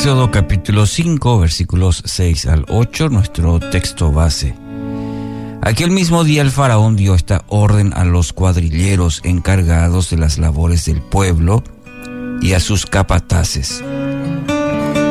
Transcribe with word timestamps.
Éxodo 0.00 0.30
capítulo 0.30 0.86
5 0.86 1.40
versículos 1.40 2.04
6 2.06 2.46
al 2.46 2.64
8, 2.68 3.08
nuestro 3.08 3.58
texto 3.58 4.12
base. 4.12 4.54
Aquel 5.60 5.90
mismo 5.90 6.22
día 6.22 6.40
el 6.42 6.52
faraón 6.52 6.94
dio 6.94 7.16
esta 7.16 7.42
orden 7.48 7.92
a 7.92 8.04
los 8.04 8.32
cuadrilleros 8.32 9.20
encargados 9.24 10.10
de 10.10 10.16
las 10.18 10.38
labores 10.38 10.84
del 10.84 11.02
pueblo 11.02 11.64
y 12.40 12.52
a 12.52 12.60
sus 12.60 12.86
capataces. 12.86 13.82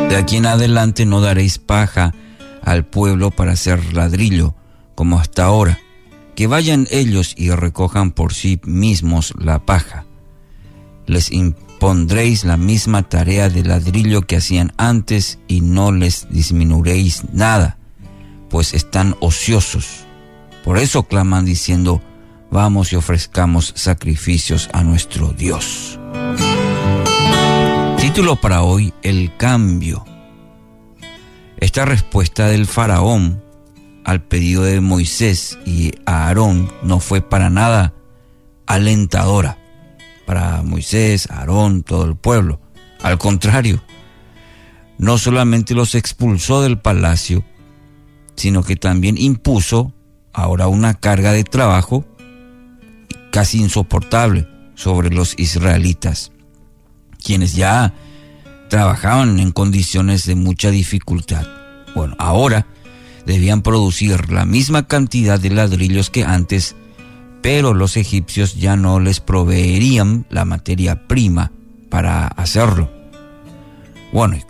De 0.08 0.16
aquí 0.16 0.38
en 0.38 0.46
adelante 0.46 1.06
no 1.06 1.20
daréis 1.20 1.58
paja 1.58 2.14
al 2.64 2.86
pueblo 2.86 3.30
para 3.30 3.52
hacer 3.52 3.94
ladrillo, 3.94 4.56
como 4.96 5.20
hasta 5.20 5.44
ahora. 5.44 5.80
Que 6.34 6.48
vayan 6.48 6.88
ellos 6.92 7.34
y 7.36 7.52
recojan 7.52 8.12
por 8.12 8.34
sí 8.34 8.62
mismos 8.64 9.34
la 9.38 9.66
paja. 9.66 10.07
Les 11.08 11.32
impondréis 11.32 12.44
la 12.44 12.58
misma 12.58 13.04
tarea 13.04 13.50
de 13.50 13.64
ladrillo 13.64 14.24
que 14.24 14.36
hacían 14.36 14.74
antes 14.78 15.40
y 15.48 15.62
no 15.62 15.94
les 15.94 16.28
disminuiréis 16.30 17.24
nada, 17.32 17.78
pues 18.50 18.74
están 18.74 19.16
ociosos. 19.22 20.06
Por 20.66 20.78
eso 20.78 21.04
claman 21.04 21.46
diciendo, 21.46 22.02
vamos 22.52 22.92
y 22.92 22.98
ofrezcamos 22.98 23.72
sacrificios 23.76 24.70
a 24.74 24.84
nuestro 24.84 25.32
Dios. 25.32 25.98
Título 27.98 28.36
para 28.36 28.64
hoy, 28.64 28.94
El 29.02 29.36
cambio. 29.38 30.04
Esta 31.58 31.86
respuesta 31.86 32.48
del 32.48 32.68
faraón 32.68 33.42
al 34.04 34.22
pedido 34.24 34.64
de 34.64 34.82
Moisés 34.82 35.58
y 35.66 35.94
Aarón 36.06 36.72
no 36.84 37.00
fue 37.00 37.22
para 37.22 37.50
nada 37.50 37.94
alentadora 38.66 39.58
para 40.28 40.62
Moisés, 40.62 41.32
Aarón, 41.32 41.84
todo 41.84 42.04
el 42.04 42.18
pueblo. 42.18 42.60
Al 43.02 43.18
contrario, 43.18 43.82
no 44.98 45.18
solamente 45.18 45.74
los 45.74 45.96
expulsó 45.96 46.62
del 46.62 46.80
palacio, 46.80 47.46
sino 48.36 48.62
que 48.62 48.76
también 48.76 49.18
impuso 49.18 49.94
ahora 50.34 50.68
una 50.68 50.96
carga 50.96 51.32
de 51.32 51.46
trabajo 51.46 52.06
casi 53.32 53.62
insoportable 53.62 54.48
sobre 54.76 55.10
los 55.10 55.34
israelitas, 55.40 56.34
quienes 57.24 57.56
ya 57.56 57.94
trabajaban 58.70 59.40
en 59.40 59.52
condiciones 59.52 60.26
de 60.26 60.36
mucha 60.36 60.72
dificultad. 60.72 61.48
Bueno, 61.96 62.16
ahora 62.20 62.68
debían 63.26 63.62
producir 63.62 64.30
la 64.30 64.46
misma 64.46 64.88
cantidad 64.88 65.40
de 65.40 65.52
ladrillos 65.52 66.10
que 66.10 66.26
antes, 66.26 66.76
pero 67.42 67.74
los 67.74 67.98
egipcios 67.98 68.56
ya 68.56 68.76
no 68.76 69.00
les 69.00 69.20
proveerían 69.20 70.26
la 70.30 70.46
materia 70.46 71.08
prima 71.08 71.52
para 71.90 72.28
hacerlo. 72.28 72.92
Bueno, 74.12 74.36
y 74.36 74.44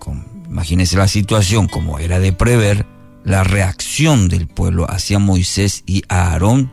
imagínense 0.49 0.97
la 0.97 1.07
situación 1.07 1.67
como 1.67 1.99
era 1.99 2.19
de 2.19 2.33
prever, 2.33 2.85
la 3.23 3.43
reacción 3.43 4.29
del 4.29 4.47
pueblo 4.47 4.89
hacia 4.89 5.19
Moisés 5.19 5.83
y 5.85 6.03
Aarón, 6.07 6.71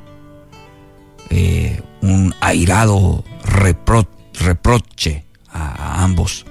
eh, 1.30 1.82
un 2.00 2.34
airado 2.40 3.24
reproche 3.42 5.24
a 5.50 6.02
ambos. 6.04 6.46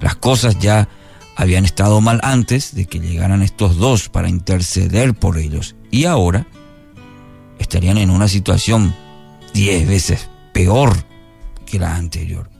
Las 0.00 0.14
cosas 0.16 0.58
ya 0.58 0.88
habían 1.36 1.64
estado 1.64 2.00
mal 2.00 2.20
antes 2.22 2.74
de 2.74 2.86
que 2.86 3.00
llegaran 3.00 3.42
estos 3.42 3.76
dos 3.76 4.08
para 4.08 4.28
interceder 4.28 5.14
por 5.14 5.38
ellos 5.38 5.76
y 5.90 6.04
ahora 6.04 6.46
estarían 7.58 7.98
en 7.98 8.10
una 8.10 8.28
situación 8.28 8.94
diez 9.52 9.86
veces 9.86 10.28
peor 10.52 10.96
que 11.66 11.78
la 11.78 11.96
anterior. 11.96 12.50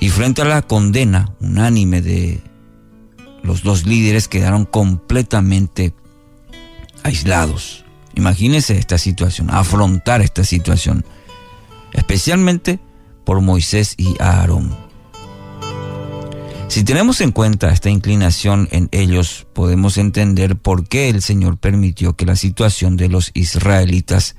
Y 0.00 0.08
frente 0.10 0.42
a 0.42 0.44
la 0.44 0.62
condena 0.62 1.34
unánime 1.40 2.02
de 2.02 2.42
los 3.42 3.62
dos 3.62 3.86
líderes 3.86 4.28
quedaron 4.28 4.64
completamente 4.64 5.94
aislados. 7.02 7.84
Imagínense 8.14 8.78
esta 8.78 8.98
situación, 8.98 9.50
afrontar 9.50 10.20
esta 10.22 10.44
situación, 10.44 11.04
especialmente 11.92 12.80
por 13.24 13.40
Moisés 13.40 13.94
y 13.96 14.14
Aarón. 14.20 14.83
Si 16.68 16.82
tenemos 16.82 17.20
en 17.20 17.30
cuenta 17.30 17.70
esta 17.70 17.90
inclinación 17.90 18.68
en 18.72 18.88
ellos, 18.90 19.46
podemos 19.52 19.96
entender 19.96 20.56
por 20.56 20.88
qué 20.88 21.08
el 21.08 21.22
Señor 21.22 21.58
permitió 21.58 22.16
que 22.16 22.26
la 22.26 22.36
situación 22.36 22.96
de 22.96 23.08
los 23.08 23.30
israelitas 23.34 24.34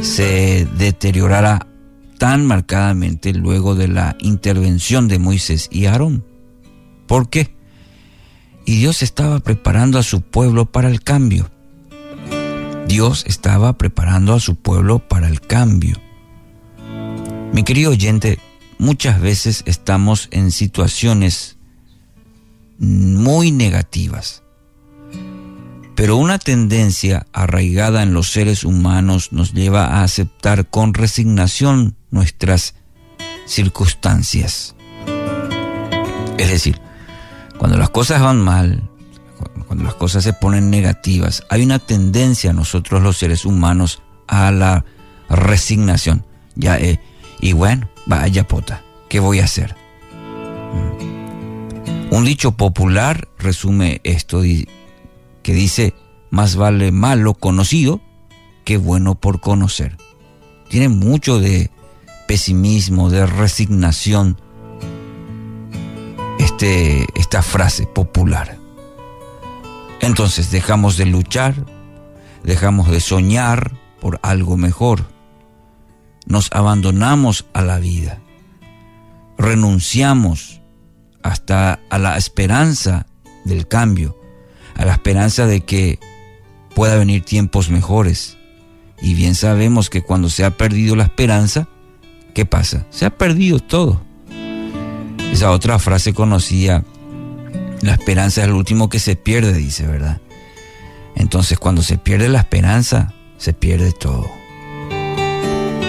se 0.00 0.66
deteriorara 0.76 1.66
tan 2.18 2.46
marcadamente 2.46 3.32
luego 3.32 3.74
de 3.74 3.88
la 3.88 4.16
intervención 4.20 5.08
de 5.08 5.18
Moisés 5.18 5.68
y 5.72 5.86
Aarón. 5.86 6.24
¿Por 7.06 7.28
qué? 7.28 7.54
Y 8.64 8.78
Dios 8.78 9.02
estaba 9.02 9.40
preparando 9.40 9.98
a 9.98 10.02
su 10.02 10.20
pueblo 10.20 10.66
para 10.66 10.88
el 10.88 11.02
cambio. 11.02 11.50
Dios 12.86 13.24
estaba 13.26 13.78
preparando 13.78 14.34
a 14.34 14.40
su 14.40 14.56
pueblo 14.56 14.98
para 14.98 15.28
el 15.28 15.40
cambio. 15.40 15.96
Mi 17.52 17.62
querido 17.62 17.92
oyente, 17.92 18.38
muchas 18.78 19.20
veces 19.20 19.62
estamos 19.66 20.28
en 20.30 20.50
situaciones 20.50 21.58
muy 22.78 23.50
negativas. 23.50 24.42
Pero 25.94 26.16
una 26.16 26.38
tendencia 26.38 27.26
arraigada 27.32 28.04
en 28.04 28.14
los 28.14 28.30
seres 28.30 28.62
humanos 28.62 29.32
nos 29.32 29.52
lleva 29.52 29.86
a 29.86 30.04
aceptar 30.04 30.68
con 30.70 30.94
resignación 30.94 31.96
nuestras 32.10 32.74
circunstancias. 33.46 34.76
Es 36.38 36.50
decir, 36.50 36.80
cuando 37.58 37.76
las 37.76 37.90
cosas 37.90 38.22
van 38.22 38.40
mal, 38.40 38.88
cuando 39.66 39.84
las 39.84 39.94
cosas 39.94 40.22
se 40.22 40.32
ponen 40.32 40.70
negativas, 40.70 41.42
hay 41.50 41.64
una 41.64 41.80
tendencia 41.80 42.52
nosotros 42.52 43.02
los 43.02 43.18
seres 43.18 43.44
humanos 43.44 44.00
a 44.28 44.52
la 44.52 44.84
resignación. 45.28 46.24
Ya, 46.54 46.78
eh, 46.78 47.00
y 47.40 47.54
bueno, 47.54 47.90
Vaya 48.08 48.48
pota, 48.48 48.82
¿qué 49.10 49.20
voy 49.20 49.40
a 49.40 49.44
hacer? 49.44 49.76
Mm. 50.72 52.14
Un 52.14 52.24
dicho 52.24 52.52
popular 52.52 53.28
resume 53.38 54.00
esto 54.02 54.40
que 54.40 55.52
dice, 55.52 55.92
más 56.30 56.56
vale 56.56 56.90
malo 56.90 57.34
conocido 57.34 58.00
que 58.64 58.78
bueno 58.78 59.14
por 59.14 59.40
conocer. 59.40 59.98
Tiene 60.70 60.88
mucho 60.88 61.38
de 61.38 61.70
pesimismo, 62.26 63.10
de 63.10 63.26
resignación, 63.26 64.40
este, 66.38 67.04
esta 67.14 67.42
frase 67.42 67.86
popular. 67.86 68.56
Entonces 70.00 70.50
dejamos 70.50 70.96
de 70.96 71.04
luchar, 71.04 71.66
dejamos 72.42 72.90
de 72.90 73.00
soñar 73.00 73.72
por 74.00 74.18
algo 74.22 74.56
mejor 74.56 75.17
nos 76.28 76.50
abandonamos 76.52 77.46
a 77.54 77.62
la 77.62 77.78
vida, 77.78 78.20
renunciamos 79.38 80.60
hasta 81.22 81.80
a 81.88 81.98
la 81.98 82.16
esperanza 82.16 83.06
del 83.44 83.66
cambio, 83.66 84.16
a 84.76 84.84
la 84.84 84.92
esperanza 84.92 85.46
de 85.46 85.62
que 85.62 85.98
pueda 86.74 86.96
venir 86.96 87.24
tiempos 87.24 87.70
mejores. 87.70 88.36
Y 89.00 89.14
bien 89.14 89.34
sabemos 89.34 89.90
que 89.90 90.02
cuando 90.02 90.28
se 90.28 90.44
ha 90.44 90.56
perdido 90.56 90.96
la 90.96 91.04
esperanza, 91.04 91.66
¿qué 92.34 92.44
pasa? 92.44 92.86
Se 92.90 93.06
ha 93.06 93.10
perdido 93.10 93.58
todo. 93.58 94.02
Esa 95.32 95.50
otra 95.50 95.78
frase 95.78 96.12
conocida, 96.12 96.84
la 97.80 97.94
esperanza 97.94 98.42
es 98.42 98.48
el 98.48 98.54
último 98.54 98.88
que 98.88 98.98
se 98.98 99.16
pierde, 99.16 99.54
dice, 99.54 99.86
¿verdad? 99.86 100.20
Entonces 101.14 101.58
cuando 101.58 101.82
se 101.82 101.96
pierde 101.96 102.28
la 102.28 102.40
esperanza, 102.40 103.14
se 103.38 103.54
pierde 103.54 103.92
todo. 103.92 104.37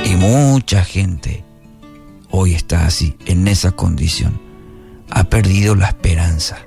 Y 0.05 0.15
mucha 0.15 0.83
gente 0.83 1.43
hoy 2.31 2.53
está 2.53 2.85
así, 2.85 3.15
en 3.25 3.47
esa 3.47 3.71
condición. 3.71 4.39
Ha 5.09 5.25
perdido 5.25 5.75
la 5.75 5.87
esperanza. 5.87 6.57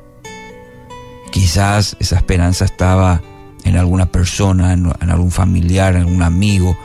Quizás 1.31 1.97
esa 2.01 2.17
esperanza 2.17 2.65
estaba 2.65 3.23
en 3.65 3.77
alguna 3.77 4.07
persona, 4.07 4.73
en, 4.73 5.11
algún 5.11 5.31
familiar, 5.31 5.95
en 5.95 6.03
algún 6.03 6.23
amigo, 6.23 6.77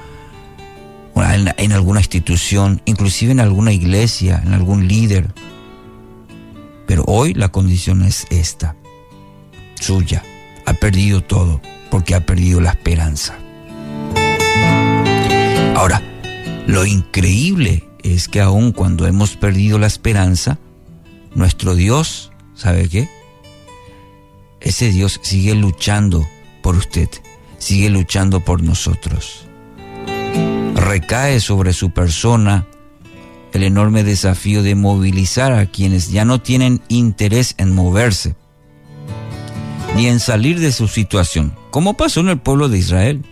en, 1.16 1.54
en 1.58 1.72
alguna 1.72 2.00
institución, 2.00 2.82
inclusive 2.86 3.32
en 3.32 3.40
alguna 3.40 3.74
iglesia, 3.74 4.42
en 4.46 4.54
algún 4.54 4.88
líder. 4.88 5.34
Pero 6.86 7.04
hoy 7.08 7.34
la 7.34 7.50
condición 7.50 8.04
es 8.04 8.26
esta, 8.30 8.76
suya. 9.80 10.24
Ha 10.66 10.74
perdido 10.74 11.22
todo 11.22 11.62
porque 11.90 12.16
ha 12.16 12.26
perdido 12.26 12.62
la 12.62 12.72
esperanza. 12.72 13.36
Ahora, 15.76 16.02
lo 16.78 16.86
increíble 16.86 17.90
es 18.04 18.28
que 18.28 18.40
aun 18.40 18.72
cuando 18.72 19.08
hemos 19.08 19.36
perdido 19.36 19.80
la 19.80 19.88
esperanza, 19.88 20.60
nuestro 21.34 21.74
Dios, 21.74 22.32
¿sabe 22.54 22.88
qué? 22.88 23.10
Ese 24.62 24.92
Dios 24.92 25.20
sigue 25.24 25.56
luchando 25.56 26.28
por 26.62 26.76
usted, 26.76 27.10
sigue 27.58 27.90
luchando 27.90 28.42
por 28.42 28.62
nosotros. 28.62 29.48
Recae 30.76 31.40
sobre 31.40 31.74
su 31.74 31.90
persona 31.90 32.68
el 33.54 33.64
enorme 33.64 34.04
desafío 34.04 34.62
de 34.62 34.76
movilizar 34.76 35.54
a 35.54 35.66
quienes 35.66 36.12
ya 36.12 36.26
no 36.26 36.42
tienen 36.44 36.84
interés 36.90 37.56
en 37.58 37.74
moverse 37.74 38.36
ni 39.96 40.06
en 40.06 40.20
salir 40.20 40.60
de 40.60 40.72
su 40.72 40.88
situación, 40.88 41.56
como 41.72 41.96
pasó 41.96 42.20
en 42.20 42.30
el 42.30 42.38
pueblo 42.38 42.70
de 42.70 42.78
Israel. 42.78 43.26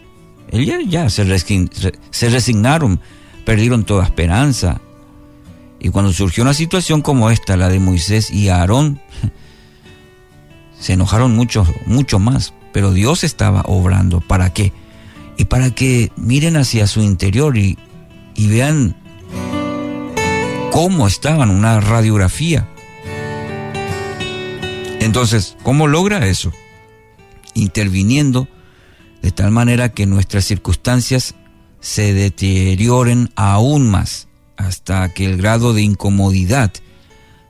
Ellos 0.50 0.80
ya 0.88 1.12
se, 1.12 1.26
resignaron, 1.26 3.02
perdieron 3.46 3.86
toda 3.86 4.04
esperanza. 4.04 4.82
Y 5.80 5.90
cuando 5.90 6.12
surgió 6.12 6.44
una 6.44 6.54
situación 6.54 7.02
como 7.02 7.30
esta, 7.30 7.56
la 7.56 7.70
de 7.70 7.80
Moisés 7.80 8.32
y 8.32 8.50
Aarón, 8.50 9.00
se 10.80 10.94
enojaron 10.94 11.36
mucho, 11.36 11.66
mucho 11.86 12.20
más. 12.20 12.54
Pero 12.74 12.92
Dios 12.92 13.24
estaba 13.24 13.62
obrando. 13.66 14.20
¿Para 14.20 14.52
qué? 14.52 14.74
Y 15.38 15.46
para 15.46 15.72
que 15.72 16.12
miren 16.18 16.58
hacia 16.58 16.88
su 16.88 17.02
interior 17.02 17.58
y, 17.58 17.78
y 18.36 18.48
vean 18.48 18.96
cómo 20.72 21.08
estaban, 21.08 21.52
una 21.52 21.80
radiografía. 21.80 22.68
Entonces, 25.00 25.56
¿cómo 25.64 25.88
logra 25.88 26.26
eso? 26.26 26.52
Interviniendo 27.54 28.48
de 29.22 29.32
tal 29.32 29.52
manera 29.52 29.90
que 29.90 30.06
nuestras 30.06 30.46
circunstancias 30.46 31.36
se 31.86 32.16
deterioren 32.16 33.30
aún 33.36 33.88
más 33.88 34.28
hasta 34.58 35.08
que 35.14 35.24
el 35.26 35.38
grado 35.38 35.72
de 35.76 35.84
incomodidad 35.84 36.72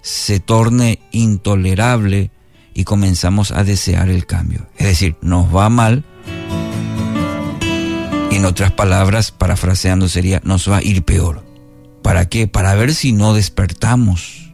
se 0.02 0.42
torne 0.42 1.00
intolerable 1.12 2.32
y 2.74 2.84
comenzamos 2.84 3.52
a 3.52 3.64
desear 3.64 4.10
el 4.10 4.26
cambio. 4.26 4.68
Es 4.76 4.88
decir, 4.88 5.16
nos 5.22 5.56
va 5.56 5.70
mal 5.70 6.04
en 8.30 8.44
otras 8.44 8.74
palabras, 8.74 9.32
parafraseando 9.32 10.10
sería, 10.10 10.42
nos 10.44 10.70
va 10.70 10.78
a 10.78 10.84
ir 10.84 11.04
peor. 11.04 11.46
¿Para 12.04 12.28
qué? 12.28 12.50
Para 12.50 12.76
ver 12.76 12.94
si 12.94 13.14
no 13.14 13.34
despertamos. 13.34 14.52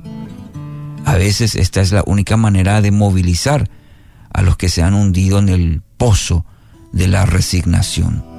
A 1.05 1.15
veces 1.15 1.55
esta 1.55 1.81
es 1.81 1.91
la 1.91 2.03
única 2.05 2.37
manera 2.37 2.81
de 2.81 2.91
movilizar 2.91 3.67
a 4.31 4.43
los 4.43 4.57
que 4.57 4.69
se 4.69 4.83
han 4.83 4.93
hundido 4.93 5.39
en 5.39 5.49
el 5.49 5.81
pozo 5.97 6.45
de 6.91 7.07
la 7.07 7.25
resignación. 7.25 8.30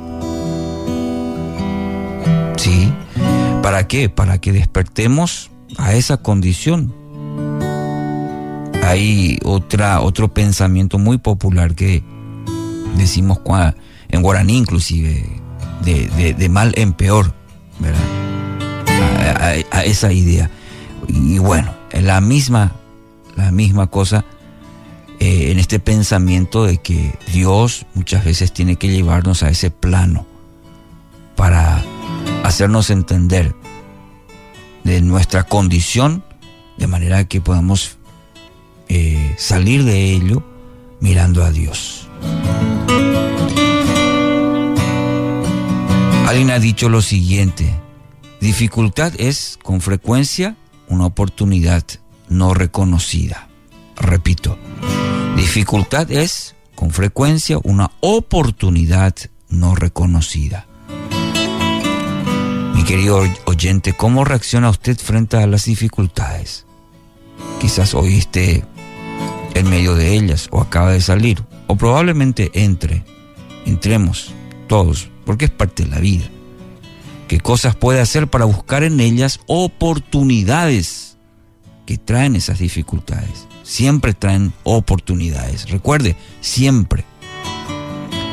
¿Sí? 2.62 2.92
¿Para 3.60 3.88
qué? 3.88 4.08
Para 4.08 4.38
que 4.38 4.52
despertemos 4.52 5.50
a 5.78 5.94
esa 5.94 6.18
condición. 6.18 6.94
Hay 8.84 9.40
otra, 9.42 10.00
otro 10.00 10.32
pensamiento 10.32 11.00
muy 11.00 11.18
popular 11.18 11.74
que 11.74 12.04
decimos 12.96 13.40
en 14.10 14.22
guaraní 14.22 14.58
inclusive, 14.58 15.26
de, 15.82 16.34
de 16.38 16.48
mal 16.48 16.72
en 16.76 16.92
peor, 16.92 17.34
¿verdad? 17.80 17.98
a, 19.72 19.82
esa 19.82 20.12
idea. 20.12 20.48
Y 21.08 21.38
bueno, 21.38 21.74
la 21.92 22.20
misma, 22.20 22.70
la 23.34 23.50
misma 23.50 23.88
cosa 23.88 24.24
eh, 25.18 25.50
en 25.50 25.58
este 25.58 25.80
pensamiento 25.80 26.64
de 26.64 26.78
que 26.78 27.18
Dios 27.32 27.86
muchas 27.94 28.24
veces 28.24 28.52
tiene 28.52 28.76
que 28.76 28.88
llevarnos 28.88 29.42
a 29.42 29.50
ese 29.50 29.72
plano 29.72 30.26
para 31.34 31.82
hacernos 32.42 32.90
entender 32.90 33.54
de 34.84 35.00
nuestra 35.00 35.44
condición 35.44 36.24
de 36.76 36.86
manera 36.86 37.24
que 37.24 37.40
podamos 37.40 37.98
eh, 38.88 39.34
salir 39.38 39.84
de 39.84 40.12
ello 40.12 40.42
mirando 41.00 41.44
a 41.44 41.50
Dios. 41.50 42.08
Alguien 46.26 46.50
ha 46.50 46.58
dicho 46.58 46.88
lo 46.88 47.02
siguiente, 47.02 47.82
Dificultad 48.42 49.12
es, 49.18 49.56
con 49.62 49.80
frecuencia, 49.80 50.56
una 50.88 51.06
oportunidad 51.06 51.84
no 52.28 52.54
reconocida. 52.54 53.48
Repito, 53.94 54.58
dificultad 55.36 56.10
es, 56.10 56.56
con 56.74 56.90
frecuencia, 56.90 57.58
una 57.62 57.92
oportunidad 58.00 59.14
no 59.48 59.76
reconocida. 59.76 60.66
Mi 62.82 62.88
querido 62.88 63.22
oyente, 63.44 63.92
¿cómo 63.92 64.24
reacciona 64.24 64.68
usted 64.68 64.98
frente 64.98 65.36
a 65.36 65.46
las 65.46 65.66
dificultades? 65.66 66.66
Quizás 67.60 67.94
esté 67.94 68.64
en 69.54 69.70
medio 69.70 69.94
de 69.94 70.16
ellas 70.16 70.48
o 70.50 70.60
acaba 70.60 70.90
de 70.90 71.00
salir, 71.00 71.44
o 71.68 71.76
probablemente 71.76 72.50
entre, 72.54 73.04
entremos 73.66 74.34
todos, 74.66 75.08
porque 75.24 75.44
es 75.44 75.52
parte 75.52 75.84
de 75.84 75.90
la 75.90 76.00
vida 76.00 76.24
qué 77.28 77.38
cosas 77.38 77.76
puede 77.76 78.00
hacer 78.00 78.26
para 78.26 78.46
buscar 78.46 78.82
en 78.82 78.98
ellas 78.98 79.38
oportunidades 79.46 81.18
que 81.86 81.98
traen 81.98 82.34
esas 82.34 82.58
dificultades. 82.58 83.46
Siempre 83.62 84.12
traen 84.12 84.52
oportunidades. 84.64 85.70
Recuerde, 85.70 86.16
siempre. 86.40 87.04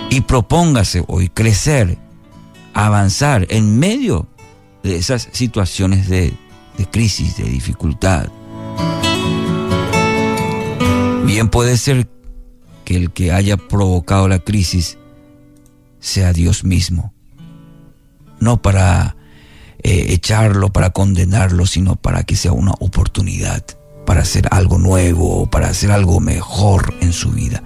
Y 0.09 0.21
propóngase 0.21 1.03
hoy 1.07 1.29
crecer, 1.29 1.99
avanzar 2.73 3.45
en 3.51 3.77
medio 3.77 4.27
de 4.83 4.95
esas 4.95 5.29
situaciones 5.31 6.07
de, 6.07 6.33
crisis, 6.91 7.37
de 7.37 7.43
dificultad. 7.43 8.29
Bien 11.25 11.49
puede 11.49 11.77
ser 11.77 12.09
que 12.85 12.95
el 12.95 13.11
que 13.11 13.31
haya 13.31 13.57
provocado 13.57 14.27
la 14.27 14.39
crisis 14.39 14.97
sea 15.99 16.33
Dios 16.33 16.63
mismo 16.63 17.13
no 18.39 18.61
para 18.61 19.15
eh, 19.83 20.05
echarlo, 20.09 20.71
para 20.71 20.91
condenarlo, 20.91 21.65
sino 21.65 21.95
para 21.95 22.23
que 22.23 22.35
sea 22.35 22.51
una 22.51 22.73
oportunidad 22.79 23.63
para 24.05 24.21
hacer 24.21 24.47
algo 24.51 24.79
nuevo, 24.79 25.47
para 25.49 25.67
hacer 25.67 25.91
algo 25.91 26.19
mejor 26.19 26.95
en 27.01 27.13
su 27.13 27.31
vida. 27.31 27.63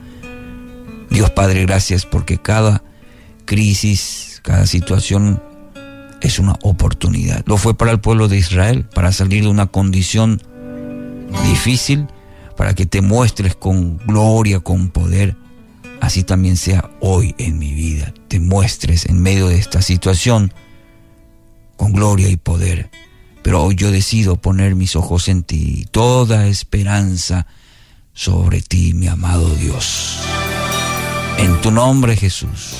Dios 1.09 1.29
Padre, 1.31 1.65
gracias 1.65 2.05
porque 2.05 2.37
cada 2.37 2.83
crisis, 3.45 4.41
cada 4.43 4.67
situación 4.67 5.41
es 6.23 6.39
una 6.39 6.57
oportunidad. 6.63 7.43
Lo 7.45 7.57
fue 7.57 7.77
para 7.77 7.91
el 7.91 7.99
pueblo 7.99 8.27
de 8.27 8.37
Israel, 8.37 8.85
para 8.95 9.11
salir 9.11 9.43
de 9.43 9.49
una 9.49 9.67
condición 9.67 10.41
difícil, 11.45 12.07
para 12.55 12.73
que 12.73 12.85
te 12.85 13.01
muestres 13.01 13.55
con 13.55 13.97
gloria, 13.97 14.61
con 14.61 14.89
poder. 14.89 15.35
Así 15.99 16.23
también 16.23 16.55
sea 16.55 16.89
hoy 17.01 17.35
en 17.37 17.59
mi 17.59 17.73
vida. 17.73 18.13
Te 18.29 18.39
muestres 18.39 19.05
en 19.05 19.21
medio 19.21 19.49
de 19.49 19.57
esta 19.57 19.81
situación 19.81 20.53
con 21.75 21.91
gloria 21.91 22.29
y 22.29 22.37
poder. 22.37 22.89
Pero 23.41 23.61
hoy 23.61 23.75
yo 23.75 23.91
decido 23.91 24.37
poner 24.37 24.75
mis 24.75 24.95
ojos 24.95 25.27
en 25.27 25.43
ti, 25.43 25.85
toda 25.91 26.47
esperanza 26.47 27.47
sobre 28.13 28.61
ti, 28.61 28.93
mi 28.93 29.07
amado 29.07 29.49
Dios. 29.55 30.19
En 31.37 31.59
tu 31.59 31.69
nombre, 31.69 32.15
Jesús. 32.15 32.77